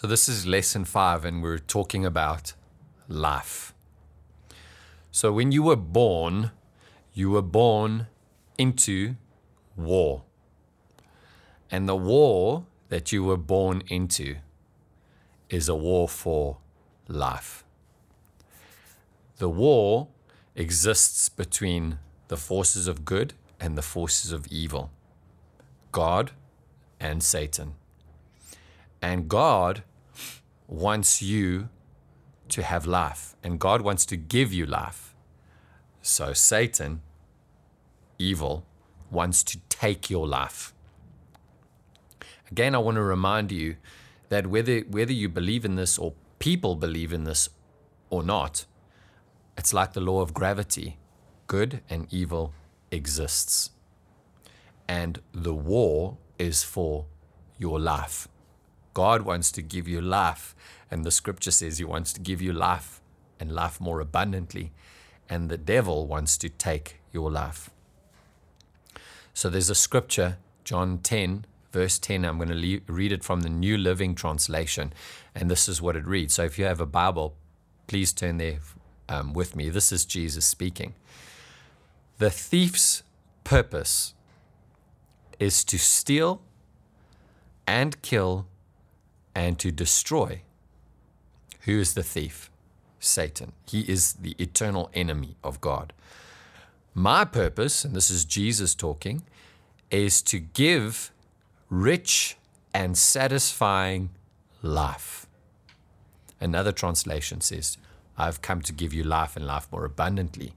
So, 0.00 0.06
this 0.06 0.30
is 0.30 0.46
lesson 0.46 0.86
five, 0.86 1.26
and 1.26 1.42
we're 1.42 1.58
talking 1.58 2.06
about 2.06 2.54
life. 3.06 3.74
So, 5.10 5.30
when 5.30 5.52
you 5.52 5.62
were 5.62 5.76
born, 5.76 6.52
you 7.12 7.28
were 7.28 7.42
born 7.42 8.06
into 8.56 9.16
war. 9.76 10.22
And 11.70 11.86
the 11.86 11.96
war 11.96 12.64
that 12.88 13.12
you 13.12 13.24
were 13.24 13.36
born 13.36 13.82
into 13.88 14.36
is 15.50 15.68
a 15.68 15.74
war 15.74 16.08
for 16.08 16.56
life. 17.06 17.62
The 19.36 19.50
war 19.50 20.08
exists 20.56 21.28
between 21.28 21.98
the 22.28 22.38
forces 22.38 22.88
of 22.88 23.04
good 23.04 23.34
and 23.60 23.76
the 23.76 23.82
forces 23.82 24.32
of 24.32 24.46
evil, 24.46 24.90
God 25.92 26.30
and 26.98 27.22
Satan. 27.22 27.74
And 29.02 29.28
God 29.28 29.82
wants 30.70 31.20
you 31.20 31.68
to 32.48 32.62
have 32.62 32.86
life, 32.86 33.34
and 33.42 33.58
God 33.58 33.82
wants 33.82 34.06
to 34.06 34.16
give 34.16 34.52
you 34.52 34.66
life. 34.66 35.14
So 36.00 36.32
Satan, 36.32 37.02
evil, 38.18 38.64
wants 39.10 39.42
to 39.44 39.58
take 39.68 40.08
your 40.08 40.26
life. 40.26 40.72
Again, 42.50 42.74
I 42.74 42.78
want 42.78 42.94
to 42.96 43.02
remind 43.02 43.50
you 43.50 43.76
that 44.28 44.46
whether, 44.46 44.80
whether 44.80 45.12
you 45.12 45.28
believe 45.28 45.64
in 45.64 45.74
this 45.74 45.98
or 45.98 46.14
people 46.38 46.76
believe 46.76 47.12
in 47.12 47.24
this 47.24 47.48
or 48.08 48.22
not, 48.22 48.64
it's 49.56 49.74
like 49.74 49.92
the 49.92 50.00
law 50.00 50.20
of 50.20 50.32
gravity 50.32 50.98
good 51.48 51.80
and 51.90 52.06
evil 52.12 52.54
exists. 52.92 53.70
And 54.86 55.20
the 55.32 55.54
war 55.54 56.16
is 56.38 56.62
for 56.62 57.06
your 57.58 57.80
life. 57.80 58.28
God 58.94 59.22
wants 59.22 59.52
to 59.52 59.62
give 59.62 59.86
you 59.88 60.00
life, 60.00 60.54
and 60.90 61.04
the 61.04 61.10
scripture 61.10 61.50
says 61.50 61.78
He 61.78 61.84
wants 61.84 62.12
to 62.14 62.20
give 62.20 62.42
you 62.42 62.52
life 62.52 63.00
and 63.38 63.52
life 63.52 63.80
more 63.80 64.00
abundantly. 64.00 64.72
And 65.28 65.48
the 65.48 65.58
devil 65.58 66.06
wants 66.06 66.36
to 66.38 66.48
take 66.48 67.00
your 67.12 67.30
life. 67.30 67.70
So 69.32 69.48
there's 69.48 69.70
a 69.70 69.74
scripture, 69.74 70.38
John 70.64 70.98
10, 70.98 71.44
verse 71.72 71.98
10. 71.98 72.24
I'm 72.24 72.36
going 72.36 72.48
to 72.48 72.92
read 72.92 73.12
it 73.12 73.24
from 73.24 73.42
the 73.42 73.48
New 73.48 73.78
Living 73.78 74.14
Translation. 74.14 74.92
And 75.34 75.50
this 75.50 75.68
is 75.68 75.80
what 75.80 75.96
it 75.96 76.06
reads. 76.06 76.34
So 76.34 76.44
if 76.44 76.58
you 76.58 76.64
have 76.64 76.80
a 76.80 76.86
Bible, 76.86 77.36
please 77.86 78.12
turn 78.12 78.38
there 78.38 78.58
um, 79.08 79.32
with 79.32 79.54
me. 79.54 79.68
This 79.68 79.92
is 79.92 80.04
Jesus 80.04 80.44
speaking. 80.44 80.94
The 82.18 82.30
thief's 82.30 83.02
purpose 83.44 84.14
is 85.38 85.64
to 85.64 85.78
steal 85.78 86.42
and 87.66 88.00
kill 88.02 88.46
and 89.34 89.58
to 89.58 89.70
destroy. 89.70 90.42
Who 91.62 91.78
is 91.78 91.94
the 91.94 92.02
thief? 92.02 92.50
Satan. 92.98 93.52
He 93.66 93.80
is 93.80 94.14
the 94.14 94.34
eternal 94.38 94.90
enemy 94.94 95.36
of 95.42 95.60
God. 95.60 95.92
My 96.94 97.24
purpose, 97.24 97.84
and 97.84 97.94
this 97.94 98.10
is 98.10 98.24
Jesus 98.24 98.74
talking, 98.74 99.22
is 99.90 100.22
to 100.22 100.38
give 100.38 101.10
rich 101.68 102.36
and 102.74 102.96
satisfying 102.96 104.10
life. 104.62 105.26
Another 106.40 106.72
translation 106.72 107.40
says, 107.40 107.78
I've 108.18 108.42
come 108.42 108.60
to 108.62 108.72
give 108.72 108.92
you 108.92 109.02
life 109.02 109.36
and 109.36 109.46
life 109.46 109.68
more 109.72 109.84
abundantly. 109.84 110.54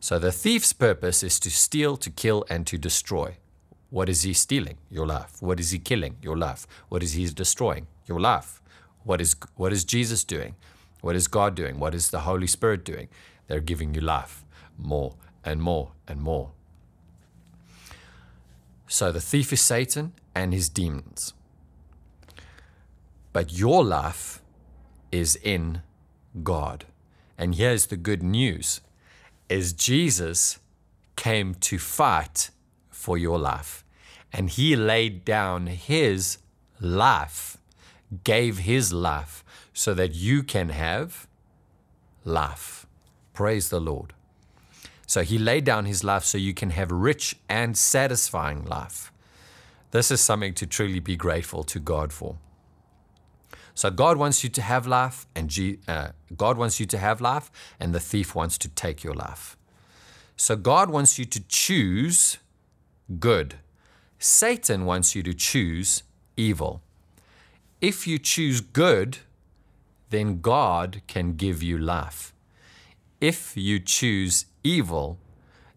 So 0.00 0.18
the 0.18 0.32
thief's 0.32 0.72
purpose 0.72 1.22
is 1.22 1.38
to 1.40 1.50
steal, 1.50 1.96
to 1.98 2.10
kill, 2.10 2.44
and 2.50 2.66
to 2.66 2.76
destroy. 2.76 3.36
What 3.92 4.08
is 4.08 4.22
he 4.22 4.32
stealing? 4.32 4.78
Your 4.90 5.06
life. 5.06 5.32
What 5.40 5.60
is 5.60 5.70
he 5.70 5.78
killing? 5.78 6.16
Your 6.22 6.38
life. 6.38 6.66
What 6.88 7.02
is 7.02 7.12
he 7.12 7.26
destroying? 7.26 7.88
Your 8.06 8.20
life. 8.20 8.62
What 9.04 9.20
is, 9.20 9.36
what 9.54 9.70
is 9.70 9.84
Jesus 9.84 10.24
doing? 10.24 10.54
What 11.02 11.14
is 11.14 11.28
God 11.28 11.54
doing? 11.54 11.78
What 11.78 11.94
is 11.94 12.10
the 12.10 12.20
Holy 12.20 12.46
Spirit 12.46 12.86
doing? 12.86 13.08
They're 13.48 13.60
giving 13.60 13.92
you 13.94 14.00
life 14.00 14.46
more 14.78 15.16
and 15.44 15.60
more 15.60 15.92
and 16.08 16.22
more. 16.22 16.52
So 18.86 19.12
the 19.12 19.20
thief 19.20 19.52
is 19.52 19.60
Satan 19.60 20.14
and 20.34 20.54
his 20.54 20.70
demons. 20.70 21.34
But 23.34 23.52
your 23.52 23.84
life 23.84 24.40
is 25.10 25.36
in 25.36 25.82
God. 26.42 26.86
And 27.36 27.56
here's 27.56 27.88
the 27.88 27.98
good 27.98 28.22
news 28.22 28.80
is 29.50 29.74
Jesus 29.74 30.60
came 31.14 31.54
to 31.56 31.78
fight 31.78 32.48
for 32.88 33.18
your 33.18 33.38
life. 33.38 33.81
And 34.32 34.50
he 34.50 34.76
laid 34.76 35.24
down 35.24 35.66
his 35.66 36.38
life, 36.80 37.58
gave 38.24 38.58
his 38.58 38.92
life 38.92 39.44
so 39.72 39.94
that 39.94 40.14
you 40.14 40.42
can 40.42 40.70
have 40.70 41.26
life. 42.24 42.86
Praise 43.32 43.68
the 43.68 43.80
Lord. 43.80 44.14
So 45.06 45.22
he 45.22 45.38
laid 45.38 45.64
down 45.64 45.84
his 45.84 46.02
life 46.02 46.24
so 46.24 46.38
you 46.38 46.54
can 46.54 46.70
have 46.70 46.90
rich 46.90 47.36
and 47.48 47.76
satisfying 47.76 48.64
life. 48.64 49.12
This 49.90 50.10
is 50.10 50.20
something 50.22 50.54
to 50.54 50.66
truly 50.66 51.00
be 51.00 51.16
grateful 51.16 51.64
to 51.64 51.78
God 51.78 52.12
for. 52.12 52.38
So 53.74 53.90
God 53.90 54.16
wants 54.16 54.42
you 54.44 54.50
to 54.50 54.62
have 54.62 54.86
life, 54.86 55.26
and 55.34 55.48
G, 55.48 55.78
uh, 55.88 56.08
God 56.36 56.56
wants 56.58 56.78
you 56.80 56.86
to 56.86 56.98
have 56.98 57.20
life, 57.20 57.50
and 57.80 57.94
the 57.94 58.00
thief 58.00 58.34
wants 58.34 58.58
to 58.58 58.68
take 58.68 59.02
your 59.02 59.14
life. 59.14 59.56
So 60.36 60.56
God 60.56 60.90
wants 60.90 61.18
you 61.18 61.24
to 61.26 61.40
choose 61.48 62.38
good. 63.18 63.56
Satan 64.24 64.84
wants 64.84 65.16
you 65.16 65.22
to 65.24 65.34
choose 65.34 66.04
evil. 66.36 66.80
If 67.80 68.06
you 68.06 68.20
choose 68.20 68.60
good, 68.60 69.18
then 70.10 70.40
God 70.40 71.02
can 71.08 71.34
give 71.34 71.60
you 71.60 71.76
life. 71.76 72.32
If 73.20 73.56
you 73.56 73.80
choose 73.80 74.46
evil, 74.62 75.18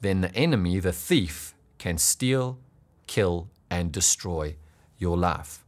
then 0.00 0.20
the 0.20 0.32
enemy, 0.36 0.78
the 0.78 0.92
thief, 0.92 1.52
can 1.78 1.98
steal, 1.98 2.58
kill, 3.08 3.48
and 3.68 3.90
destroy 3.90 4.54
your 4.98 5.16
life. 5.16 5.64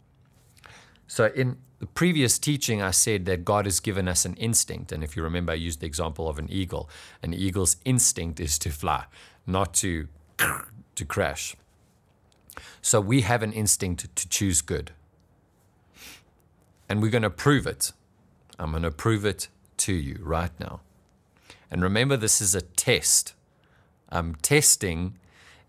So, 1.09 1.26
in 1.26 1.56
the 1.80 1.86
previous 1.86 2.38
teaching, 2.38 2.80
I 2.80 2.92
said 2.92 3.25
that 3.25 3.44
God 3.44 3.64
has 3.64 3.80
given 3.80 4.06
us 4.06 4.25
an 4.25 4.34
instinct. 4.34 4.92
And 4.92 5.03
if 5.03 5.16
you 5.16 5.25
remember, 5.25 5.50
I 5.50 5.56
used 5.56 5.80
the 5.80 5.86
example 5.86 6.28
of 6.28 6.38
an 6.38 6.48
eagle. 6.48 6.88
An 7.20 7.34
eagle's 7.34 7.78
instinct 7.84 8.38
is 8.38 8.60
to 8.60 8.70
fly, 8.70 9.06
not 9.44 9.75
to, 9.75 10.06
to 10.94 11.04
crash. 11.04 11.56
So 12.82 13.00
we 13.00 13.22
have 13.22 13.42
an 13.42 13.52
instinct 13.52 14.14
to 14.16 14.28
choose 14.28 14.62
good. 14.62 14.92
And 16.88 17.02
we're 17.02 17.10
going 17.10 17.22
to 17.22 17.30
prove 17.30 17.66
it. 17.66 17.92
I'm 18.58 18.72
going 18.72 18.82
to 18.82 18.91
prove 18.91 19.24
it 19.24 19.48
to 19.78 19.92
you 19.92 20.18
right 20.22 20.50
now. 20.58 20.80
And 21.70 21.82
remember, 21.82 22.16
this 22.16 22.41
is 22.41 22.54
a 22.54 22.60
test. 22.60 23.34
I'm 24.08 24.34
testing 24.36 25.18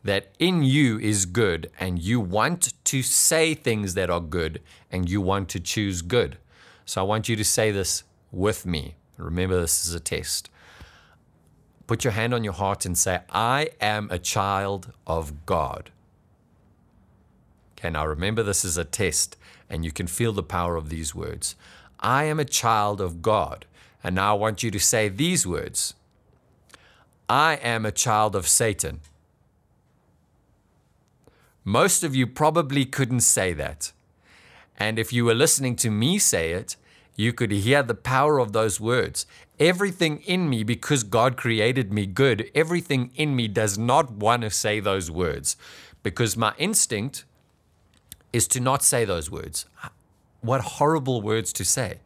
that 0.03 0.31
in 0.39 0.63
you 0.63 0.97
is 0.99 1.25
good 1.25 1.69
and 1.79 1.99
you 1.99 2.19
want 2.19 2.73
to 2.85 3.03
say 3.03 3.53
things 3.53 3.93
that 3.93 4.09
are 4.09 4.19
good 4.19 4.61
and 4.91 5.09
you 5.09 5.21
want 5.21 5.47
to 5.49 5.59
choose 5.59 6.01
good. 6.01 6.37
So 6.85 7.01
I 7.01 7.03
want 7.03 7.29
you 7.29 7.35
to 7.35 7.43
say 7.43 7.71
this 7.71 8.03
with 8.31 8.65
me. 8.65 8.95
Remember, 9.17 9.61
this 9.61 9.85
is 9.85 9.93
a 9.93 9.99
test. 9.99 10.49
Put 11.85 12.03
your 12.03 12.13
hand 12.13 12.33
on 12.33 12.43
your 12.43 12.53
heart 12.53 12.85
and 12.85 12.97
say, 12.97 13.19
I 13.29 13.69
am 13.79 14.07
a 14.09 14.17
child 14.17 14.91
of 15.05 15.45
God. 15.45 15.91
Okay, 17.81 17.89
now 17.89 18.05
remember, 18.05 18.43
this 18.43 18.63
is 18.63 18.77
a 18.77 18.85
test 18.85 19.37
and 19.67 19.83
you 19.83 19.91
can 19.91 20.05
feel 20.05 20.33
the 20.33 20.43
power 20.43 20.75
of 20.75 20.89
these 20.89 21.15
words. 21.15 21.55
I 21.99 22.25
am 22.25 22.39
a 22.39 22.45
child 22.45 23.01
of 23.01 23.23
God. 23.23 23.65
And 24.03 24.13
now 24.13 24.35
I 24.35 24.37
want 24.37 24.61
you 24.61 24.69
to 24.69 24.79
say 24.79 25.09
these 25.09 25.47
words 25.47 25.95
I 27.27 27.55
am 27.55 27.83
a 27.83 27.91
child 27.91 28.35
of 28.35 28.47
Satan. 28.47 28.99
Most 31.63 32.03
of 32.03 32.15
you 32.15 32.27
probably 32.27 32.85
couldn't 32.85 33.21
say 33.21 33.51
that. 33.53 33.93
And 34.77 34.99
if 34.99 35.11
you 35.11 35.25
were 35.25 35.33
listening 35.33 35.75
to 35.77 35.89
me 35.89 36.19
say 36.19 36.51
it, 36.51 36.75
you 37.15 37.33
could 37.33 37.51
hear 37.51 37.81
the 37.81 37.95
power 37.95 38.37
of 38.37 38.53
those 38.53 38.79
words. 38.79 39.25
Everything 39.59 40.19
in 40.21 40.49
me, 40.49 40.63
because 40.63 41.03
God 41.03 41.35
created 41.35 41.91
me 41.91 42.05
good, 42.05 42.51
everything 42.53 43.11
in 43.15 43.35
me 43.35 43.47
does 43.47 43.75
not 43.75 44.11
want 44.11 44.43
to 44.43 44.51
say 44.51 44.79
those 44.79 45.09
words 45.09 45.57
because 46.03 46.37
my 46.37 46.53
instinct 46.57 47.25
is 48.33 48.47
to 48.49 48.59
not 48.59 48.83
say 48.83 49.05
those 49.05 49.29
words. 49.29 49.65
What 50.41 50.61
horrible 50.61 51.21
words 51.21 51.53
to 51.53 51.65
say. 51.65 51.99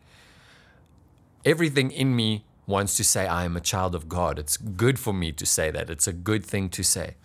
Everything 1.44 1.92
in 1.92 2.16
me 2.16 2.44
wants 2.68 2.98
to 2.98 3.04
say, 3.04 3.28
I 3.28 3.46
am 3.46 3.56
a 3.56 3.62
child 3.62 3.94
of 3.94 4.10
God. 4.10 4.40
It's 4.40 4.58
good 4.58 4.98
for 4.98 5.14
me 5.14 5.32
to 5.34 5.46
say 5.46 5.72
that. 5.72 5.90
It's 5.90 6.08
a 6.08 6.14
good 6.14 6.44
thing 6.44 6.70
to 6.70 6.84
say. 6.84 7.16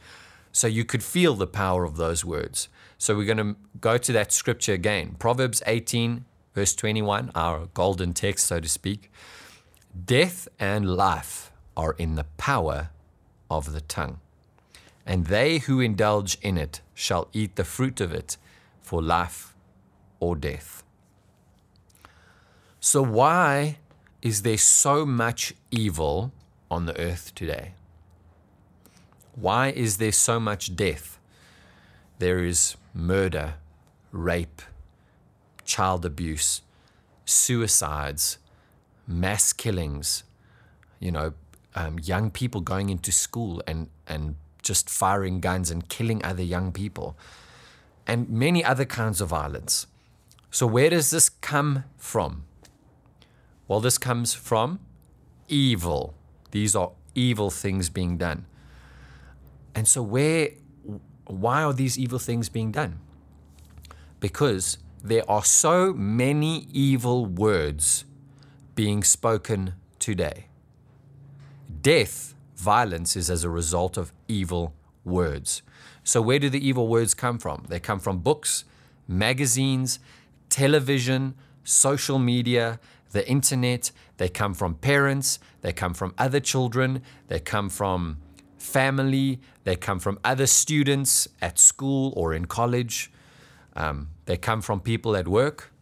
So 0.52 0.66
you 0.66 0.84
could 0.84 1.02
feel 1.02 1.34
the 1.34 1.46
power 1.46 1.84
of 1.84 1.96
those 1.96 2.24
words. 2.24 2.68
So 2.98 3.16
we're 3.16 3.24
going 3.24 3.54
to 3.54 3.56
go 3.80 3.96
to 3.96 4.12
that 4.12 4.32
scripture 4.32 4.74
again 4.74 5.16
Proverbs 5.18 5.62
18, 5.66 6.24
verse 6.54 6.74
21, 6.74 7.30
our 7.34 7.66
golden 7.72 8.12
text, 8.12 8.46
so 8.46 8.60
to 8.60 8.68
speak. 8.68 9.10
Death 10.04 10.48
and 10.58 10.96
life 10.96 11.50
are 11.76 11.94
in 11.94 12.16
the 12.16 12.26
power 12.36 12.90
of 13.50 13.72
the 13.72 13.80
tongue, 13.80 14.20
and 15.06 15.26
they 15.26 15.58
who 15.58 15.80
indulge 15.80 16.36
in 16.42 16.58
it 16.58 16.80
shall 16.94 17.28
eat 17.32 17.56
the 17.56 17.64
fruit 17.64 18.00
of 18.00 18.12
it 18.12 18.36
for 18.90 19.00
life 19.00 19.54
or 20.18 20.34
death. 20.34 20.82
So, 22.80 23.04
why 23.04 23.76
is 24.20 24.42
there 24.42 24.58
so 24.58 25.06
much 25.06 25.54
evil 25.70 26.32
on 26.68 26.86
the 26.86 26.98
earth 26.98 27.32
today? 27.36 27.74
Why 29.36 29.68
is 29.68 29.98
there 29.98 30.10
so 30.10 30.40
much 30.40 30.74
death? 30.74 31.20
There 32.18 32.40
is 32.44 32.76
murder, 32.92 33.54
rape, 34.10 34.60
child 35.64 36.04
abuse, 36.04 36.62
suicides, 37.24 38.38
mass 39.06 39.52
killings, 39.52 40.24
you 40.98 41.12
know, 41.12 41.34
um, 41.76 42.00
young 42.00 42.32
people 42.32 42.60
going 42.60 42.90
into 42.90 43.12
school 43.12 43.62
and, 43.68 43.88
and 44.08 44.34
just 44.62 44.90
firing 44.90 45.38
guns 45.38 45.70
and 45.70 45.88
killing 45.88 46.24
other 46.24 46.42
young 46.42 46.72
people, 46.72 47.16
and 48.06 48.28
many 48.28 48.64
other 48.64 48.84
kinds 48.84 49.20
of 49.20 49.28
violence. 49.28 49.86
So, 50.50 50.66
where 50.66 50.90
does 50.90 51.10
this 51.10 51.28
come 51.28 51.84
from? 51.96 52.44
Well, 53.68 53.80
this 53.80 53.98
comes 53.98 54.34
from 54.34 54.80
evil. 55.48 56.14
These 56.50 56.74
are 56.74 56.90
evil 57.14 57.50
things 57.50 57.88
being 57.88 58.16
done. 58.16 58.46
And 59.74 59.86
so, 59.86 60.02
where, 60.02 60.50
why 61.26 61.62
are 61.62 61.72
these 61.72 61.98
evil 61.98 62.18
things 62.18 62.48
being 62.48 62.72
done? 62.72 62.98
Because 64.18 64.78
there 65.02 65.28
are 65.30 65.44
so 65.44 65.92
many 65.92 66.66
evil 66.72 67.26
words 67.26 68.04
being 68.74 69.02
spoken 69.04 69.74
today. 69.98 70.46
Death, 71.80 72.34
violence 72.56 73.16
is 73.16 73.30
as 73.30 73.44
a 73.44 73.50
result 73.50 73.96
of 73.96 74.12
evil 74.28 74.74
words. 75.04 75.62
So, 76.04 76.20
where 76.20 76.38
do 76.38 76.48
the 76.48 76.66
evil 76.66 76.88
words 76.88 77.14
come 77.14 77.38
from? 77.38 77.66
They 77.68 77.80
come 77.80 78.00
from 78.00 78.18
books, 78.18 78.64
magazines, 79.06 79.98
television, 80.48 81.34
social 81.64 82.18
media, 82.18 82.80
the 83.12 83.28
internet, 83.28 83.90
they 84.16 84.28
come 84.28 84.54
from 84.54 84.74
parents, 84.74 85.38
they 85.62 85.72
come 85.72 85.94
from 85.94 86.14
other 86.16 86.40
children, 86.40 87.02
they 87.28 87.40
come 87.40 87.68
from 87.68 88.18
family, 88.58 89.40
they 89.64 89.76
come 89.76 89.98
from 89.98 90.18
other 90.24 90.46
students 90.46 91.28
at 91.40 91.58
school 91.58 92.12
or 92.16 92.34
in 92.34 92.44
college, 92.44 93.10
um, 93.74 94.08
they 94.26 94.36
come 94.36 94.60
from 94.60 94.80
people 94.80 95.16
at 95.16 95.26
work. 95.26 95.72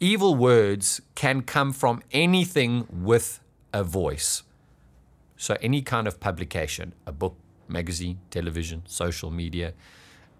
Evil 0.00 0.34
words 0.34 1.00
can 1.14 1.42
come 1.42 1.72
from 1.72 2.02
anything 2.12 2.86
with 2.90 3.40
a 3.72 3.84
voice. 3.84 4.42
So, 5.36 5.56
any 5.60 5.82
kind 5.82 6.06
of 6.06 6.20
publication, 6.20 6.94
a 7.06 7.12
book, 7.12 7.36
magazine, 7.68 8.18
television, 8.30 8.82
social 8.86 9.30
media, 9.30 9.74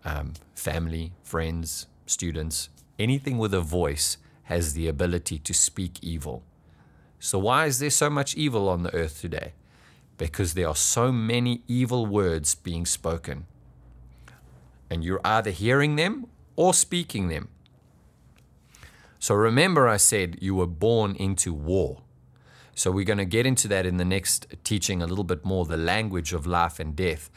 um, 0.05 0.35
family, 0.55 1.13
friends, 1.23 1.87
students, 2.07 2.69
anything 2.99 3.39
with 3.39 3.55
a 3.55 3.61
voice 3.61 4.19
has 4.45 4.75
the 4.75 4.89
ability 4.89 5.39
to 5.39 5.55
speak 5.55 5.99
evil. 6.03 6.43
So, 7.19 7.39
why 7.39 7.67
is 7.67 7.79
there 7.79 7.91
so 7.91 8.11
much 8.11 8.35
evil 8.35 8.69
on 8.69 8.83
the 8.83 8.95
earth 8.95 9.21
today? 9.21 9.55
Because 10.19 10.55
there 10.55 10.69
are 10.69 10.77
so 10.77 11.11
many 11.11 11.63
evil 11.67 12.07
words 12.07 12.55
being 12.55 12.85
spoken. 12.85 13.47
And 14.91 15.03
you're 15.03 15.21
either 15.25 15.51
hearing 15.51 15.97
them 15.97 16.27
or 16.57 16.75
speaking 16.75 17.29
them. 17.29 17.49
So, 19.19 19.35
remember, 19.35 19.89
I 19.89 19.97
said 19.97 20.37
you 20.41 20.55
were 20.55 20.67
born 20.67 21.17
into 21.17 21.55
war. 21.55 22.03
So, 22.75 22.91
we're 22.91 23.05
going 23.05 23.19
to 23.19 23.25
get 23.25 23.47
into 23.47 23.69
that 23.69 23.87
in 23.87 23.97
the 23.97 24.05
next 24.05 24.47
teaching 24.65 25.03
a 25.03 25.07
little 25.07 25.25
bit 25.25 25.45
more 25.45 25.65
the 25.65 25.77
language 25.77 26.33
of 26.33 26.47
life 26.47 26.79
and 26.79 26.95
death. 26.95 27.31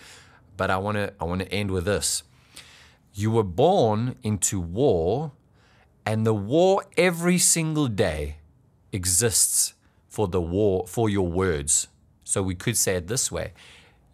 But 0.55 0.71
I 0.71 0.77
want 0.77 0.97
to 0.97 1.13
I 1.19 1.25
want 1.25 1.41
to 1.41 1.51
end 1.51 1.71
with 1.71 1.85
this. 1.85 2.23
You 3.13 3.31
were 3.31 3.43
born 3.43 4.15
into 4.23 4.59
war 4.59 5.31
and 6.05 6.25
the 6.25 6.33
war 6.33 6.83
every 6.95 7.37
single 7.37 7.87
day 7.87 8.37
exists 8.91 9.73
for 10.07 10.27
the 10.27 10.41
war, 10.41 10.87
for 10.87 11.09
your 11.09 11.27
words. 11.27 11.89
So 12.23 12.41
we 12.41 12.55
could 12.55 12.77
say 12.77 12.95
it 12.95 13.07
this 13.07 13.31
way 13.31 13.53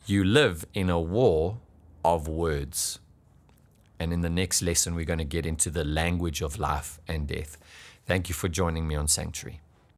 you 0.05 0.23
live 0.23 0.65
in 0.73 0.89
a 0.89 0.99
war 0.99 1.59
of 2.03 2.27
words. 2.27 2.99
And 3.99 4.11
in 4.11 4.21
the 4.21 4.29
next 4.29 4.61
lesson, 4.61 4.95
we're 4.95 5.05
going 5.05 5.19
to 5.19 5.25
get 5.37 5.45
into 5.45 5.69
the 5.69 5.85
language 5.85 6.41
of 6.41 6.59
life 6.59 6.99
and 7.07 7.27
death. 7.27 7.57
Thank 8.05 8.27
you 8.27 8.35
for 8.35 8.49
joining 8.49 8.85
me 8.87 8.95
on 8.95 9.07
Sanctuary. 9.07 9.62